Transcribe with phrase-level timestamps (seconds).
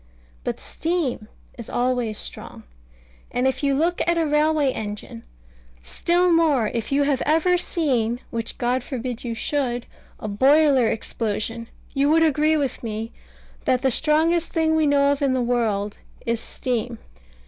[0.43, 1.27] But steam
[1.59, 2.63] is always strong.
[3.29, 5.21] And if you look at a railway engine,
[5.83, 9.85] still more if you had ever seen which God forbid you should
[10.19, 13.11] a boiler explosion, you would agree with me,
[13.65, 16.97] that the strongest thing we know of in the world is steam.